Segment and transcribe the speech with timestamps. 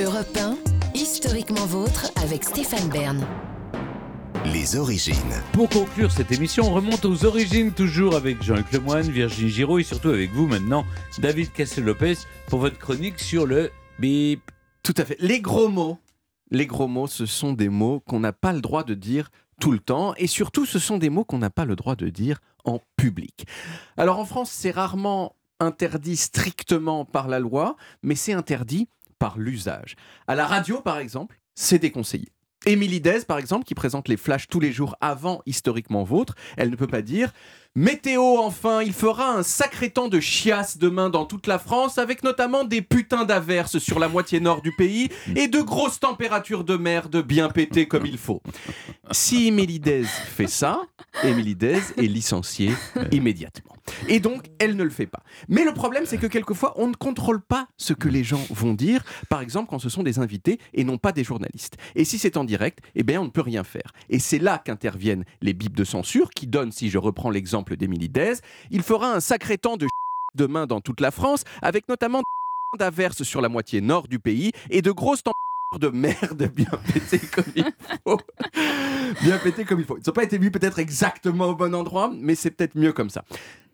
[0.00, 0.56] Europe 1,
[0.94, 3.26] historiquement vôtre avec Stéphane Bern.
[4.44, 5.16] Les origines.
[5.52, 9.82] Pour conclure cette émission, on remonte aux origines toujours avec Jean-Luc Lemoyne, Virginie Giraud et
[9.82, 10.84] surtout avec vous maintenant,
[11.18, 12.14] David Castel-Lopez,
[12.46, 14.40] pour votre chronique sur le bip.
[14.84, 15.16] Tout à fait.
[15.18, 15.98] Les gros mots,
[16.52, 19.30] les gros mots, ce sont des mots qu'on n'a pas le droit de dire
[19.60, 22.08] tout le temps et surtout ce sont des mots qu'on n'a pas le droit de
[22.08, 23.46] dire en public.
[23.96, 27.74] Alors en France, c'est rarement interdit strictement par la loi,
[28.04, 28.88] mais c'est interdit
[29.18, 29.96] par l'usage.
[30.26, 32.28] À la radio, par exemple, c'est déconseillé.
[32.66, 36.70] Émilie Dez, par exemple, qui présente les flashs tous les jours avant Historiquement Vôtre, elle
[36.70, 37.32] ne peut pas dire
[37.76, 42.24] Météo, enfin, il fera un sacré temps de chiasse demain dans toute la France, avec
[42.24, 46.76] notamment des putains d'averses sur la moitié nord du pays et de grosses températures de
[46.76, 48.42] merde bien pétées comme il faut.
[49.12, 50.82] Si Émilie Dez fait ça,
[51.22, 52.72] Émilie Dez est licenciée
[53.12, 53.77] immédiatement.
[54.08, 55.22] Et donc, elle ne le fait pas.
[55.48, 58.74] Mais le problème, c'est que quelquefois, on ne contrôle pas ce que les gens vont
[58.74, 61.76] dire, par exemple quand ce sont des invités et non pas des journalistes.
[61.94, 63.92] Et si c'est en direct, eh bien, on ne peut rien faire.
[64.08, 68.08] Et c'est là qu'interviennent les bips de censure qui donnent, si je reprends l'exemple d'Émilie
[68.08, 68.34] Dez,
[68.70, 69.86] il fera un sacré temps de
[70.34, 72.22] demain dans toute la France, avec notamment
[72.78, 75.34] d'averses sur la moitié nord du pays et de grosses températures
[75.78, 77.72] de merde bien pété comme il
[78.04, 78.20] faut.
[79.22, 79.98] bien pété comme il faut.
[79.98, 83.10] Ils n'ont pas été mis peut-être exactement au bon endroit, mais c'est peut-être mieux comme
[83.10, 83.24] ça.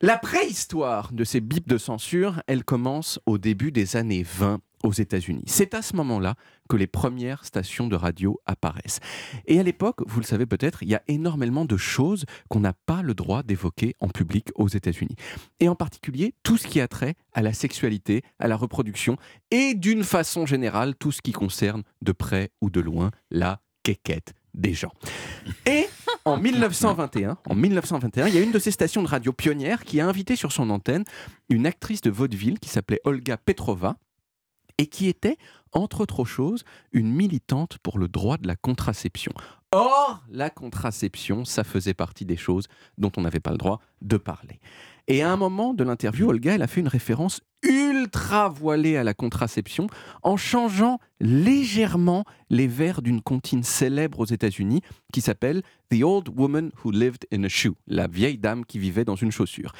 [0.00, 4.92] La préhistoire de ces bips de censure, elle commence au début des années 20 aux
[4.92, 5.42] États-Unis.
[5.46, 6.36] C'est à ce moment-là
[6.68, 9.00] que les premières stations de radio apparaissent.
[9.46, 12.74] Et à l'époque, vous le savez peut-être, il y a énormément de choses qu'on n'a
[12.74, 15.16] pas le droit d'évoquer en public aux États-Unis.
[15.58, 19.16] Et en particulier, tout ce qui a trait à la sexualité, à la reproduction
[19.50, 24.34] et d'une façon générale, tout ce qui concerne de près ou de loin la quéquette
[24.54, 24.92] des gens.
[25.66, 25.86] Et
[26.28, 30.00] en 1921, en 1921, il y a une de ces stations de radio pionnières qui
[30.00, 31.04] a invité sur son antenne
[31.48, 33.96] une actrice de vaudeville qui s'appelait Olga Petrova
[34.78, 35.36] et qui était,
[35.72, 39.32] entre autres choses, une militante pour le droit de la contraception.
[39.72, 44.16] Or, la contraception, ça faisait partie des choses dont on n'avait pas le droit de
[44.16, 44.60] parler.
[45.08, 47.40] Et à un moment de l'interview, Olga, elle a fait une référence
[48.08, 49.86] ultra voilée à la contraception
[50.22, 54.80] en changeant légèrement les vers d'une comptine célèbre aux États-Unis
[55.12, 59.04] qui s'appelle The Old Woman Who Lived in a Shoe, la vieille dame qui vivait
[59.04, 59.72] dans une chaussure.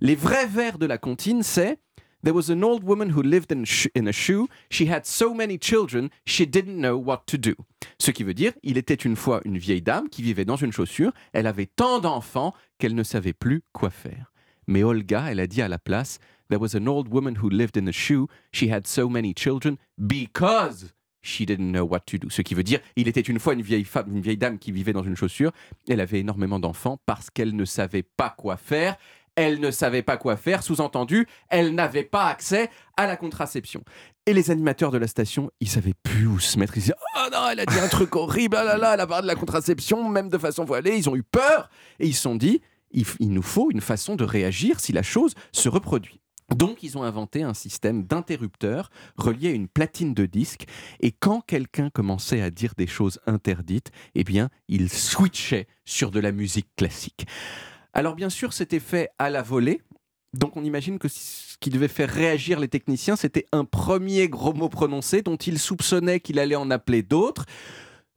[0.00, 1.78] Les vrais vers de la comptine, c'est
[2.24, 3.62] There was an old woman who lived in,
[3.94, 4.48] in, a shoe.
[4.70, 7.54] She had so many children, she didn't know what to do.
[8.00, 10.72] Ce qui veut dire, il était une fois une vieille dame qui vivait dans une
[10.72, 11.12] chaussure.
[11.32, 14.32] Elle avait tant d'enfants qu'elle ne savait plus quoi faire.
[14.66, 17.76] Mais Olga, elle a dit à la place, There was an old woman who lived
[17.76, 18.26] in a shoe.
[18.52, 22.30] She had so many children because she didn't know what to do.
[22.30, 24.72] Ce qui veut dire, il était une fois une vieille femme, une vieille dame qui
[24.72, 25.52] vivait dans une chaussure.
[25.88, 28.96] Elle avait énormément d'enfants parce qu'elle ne savait pas quoi faire
[29.40, 33.84] elle ne savait pas quoi faire, sous-entendu, elle n'avait pas accès à la contraception.
[34.26, 36.76] Et les animateurs de la station, ils savaient plus où se mettre.
[36.76, 39.06] Ils disaient Oh non, elle a dit un truc horrible, ah là là, elle a
[39.06, 40.96] parlé de la contraception, même de façon voilée.
[40.96, 41.70] Ils ont eu peur
[42.00, 42.60] et ils se sont dit
[42.90, 46.20] il nous faut une façon de réagir si la chose se reproduit.
[46.54, 50.66] Donc, ils ont inventé un système d'interrupteurs relié à une platine de disque.
[51.00, 56.20] Et quand quelqu'un commençait à dire des choses interdites, eh bien, il switchait sur de
[56.20, 57.26] la musique classique.
[57.92, 59.82] Alors bien sûr, c'était fait à la volée.
[60.34, 64.52] Donc on imagine que ce qui devait faire réagir les techniciens, c'était un premier gros
[64.52, 67.44] mot prononcé dont ils soupçonnaient qu'il allait en appeler d'autres.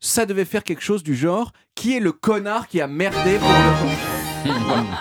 [0.00, 3.48] Ça devait faire quelque chose du genre qui est le connard qui a merdé pour
[3.48, 4.19] le...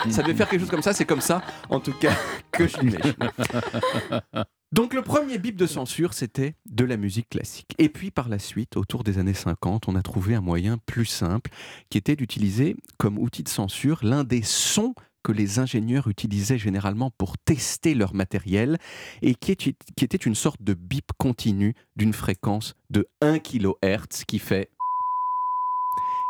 [0.10, 2.14] Ça devait faire quelque chose comme ça, c'est comme ça, en tout cas,
[2.52, 3.14] que je l'imagine.
[4.72, 7.74] Donc le premier bip de censure, c'était de la musique classique.
[7.80, 11.06] Et puis par la suite, autour des années 50, on a trouvé un moyen plus
[11.06, 11.50] simple,
[11.90, 17.12] qui était d'utiliser comme outil de censure l'un des sons que les ingénieurs utilisaient généralement
[17.12, 18.78] pour tester leur matériel
[19.22, 24.40] et qui, qui était une sorte de bip continu d'une fréquence de 1 kHz qui
[24.40, 24.70] fait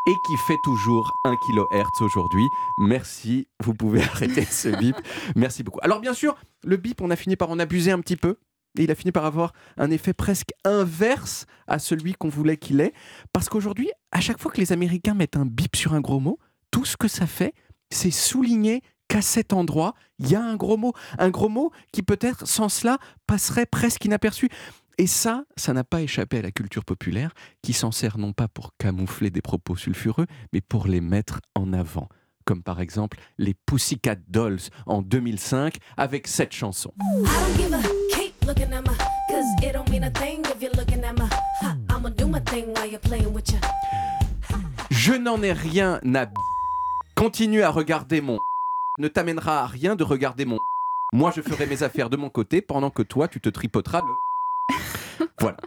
[0.10, 2.50] et qui fait toujours 1 kHz aujourd'hui.
[2.80, 4.96] Merci, vous pouvez arrêter ce bip.
[5.36, 5.80] Merci beaucoup.
[5.84, 8.38] Alors bien sûr, le bip, on a fini par en abuser un petit peu.
[8.78, 12.82] Et il a fini par avoir un effet presque inverse à celui qu'on voulait qu'il
[12.82, 12.94] ait.
[13.34, 16.40] Parce qu'aujourd'hui, à chaque fois que les Américains mettent un bip sur un gros mot,
[16.72, 17.54] tout ce que ça fait,
[17.92, 20.94] c'est souligner qu'à cet endroit, il y a un gros mot.
[21.18, 22.98] Un gros mot qui peut-être, sans cela,
[23.28, 24.50] passerait presque inaperçu.
[25.00, 28.50] Et ça, ça n'a pas échappé à la culture populaire, qui s'en sert non pas
[28.50, 32.10] pour camoufler des propos sulfureux, mais pour les mettre en avant.
[32.44, 36.92] Comme par exemple les Pussycat Dolls en 2005 avec cette chanson.
[44.90, 46.28] Je n'en ai rien à...
[47.16, 48.38] Continue à regarder mon...
[48.98, 50.60] Ne t'amènera à rien de regarder mon...
[51.14, 54.29] Moi, je ferai mes affaires de mon côté pendant que toi, tu te tripoteras le...
[55.40, 55.58] Voilà.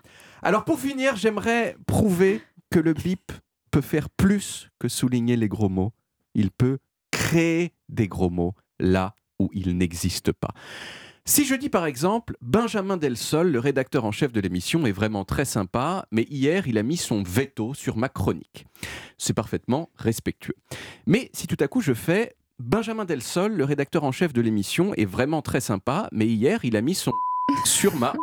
[0.42, 3.32] Alors pour finir, j'aimerais prouver que le bip
[3.70, 5.92] peut faire plus que souligner les gros mots.
[6.34, 6.78] Il peut
[7.10, 10.52] créer des gros mots là où ils n'existent pas.
[11.24, 15.24] Si je dis par exemple, Benjamin Delsol, le rédacteur en chef de l'émission, est vraiment
[15.24, 18.66] très sympa, mais hier il a mis son veto sur ma chronique.
[19.18, 20.56] C'est parfaitement respectueux.
[21.06, 24.94] Mais si tout à coup je fais, Benjamin Delsol, le rédacteur en chef de l'émission,
[24.94, 27.12] est vraiment très sympa, mais hier il a mis son
[27.64, 28.14] sur ma...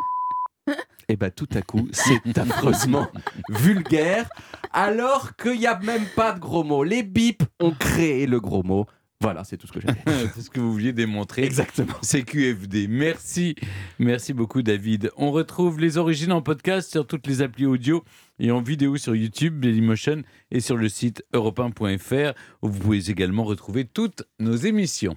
[1.10, 3.08] Et bien tout à coup, c'est affreusement
[3.48, 4.30] vulgaire,
[4.72, 6.84] alors qu'il n'y a même pas de gros mots.
[6.84, 8.86] Les bips ont créé le gros mot.
[9.20, 9.88] Voilà, c'est tout ce que j'ai.
[10.34, 11.42] C'est ce que vous vouliez démontrer.
[11.42, 11.96] Exactement.
[12.00, 12.86] C'est QFD.
[12.88, 13.56] Merci.
[13.98, 15.10] Merci beaucoup, David.
[15.16, 18.04] On retrouve les origines en podcast sur toutes les applis audio
[18.38, 20.22] et en vidéo sur YouTube, Dailymotion
[20.52, 25.08] et sur le site europe1.fr où vous pouvez également retrouver toutes nos émissions.